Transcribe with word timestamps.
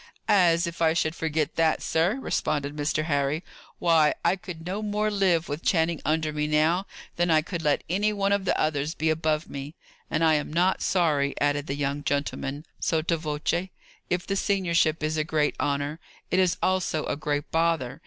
"As 0.27 0.65
if 0.65 0.81
I 0.81 0.93
should 0.93 1.13
forget 1.13 1.57
that, 1.57 1.83
sir!" 1.83 2.15
responded 2.19 2.75
Mr. 2.75 3.03
Harry. 3.03 3.43
"Why, 3.77 4.15
I 4.25 4.35
could 4.35 4.65
no 4.65 4.81
more 4.81 5.11
live, 5.11 5.47
with 5.47 5.61
Channing 5.61 6.01
under 6.03 6.33
me 6.33 6.47
now, 6.47 6.87
than 7.17 7.29
I 7.29 7.43
could 7.43 7.61
let 7.61 7.83
any 7.87 8.11
one 8.11 8.31
of 8.31 8.45
the 8.45 8.59
others 8.59 8.95
be 8.95 9.11
above 9.11 9.47
me. 9.47 9.75
And 10.09 10.23
I 10.23 10.33
am 10.33 10.51
not 10.51 10.81
sorry," 10.81 11.39
added 11.39 11.67
the 11.67 11.75
young 11.75 12.03
gentleman, 12.03 12.65
sotto 12.79 13.15
voce. 13.17 13.67
"If 14.09 14.25
the 14.25 14.35
seniorship 14.35 15.03
is 15.03 15.17
a 15.17 15.23
great 15.23 15.55
honour, 15.59 15.99
it 16.31 16.39
is 16.39 16.57
also 16.63 17.05
a 17.05 17.15
great 17.15 17.51
bother. 17.51 17.99